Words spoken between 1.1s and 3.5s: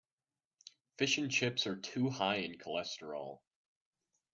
and chips are too high in cholesterol.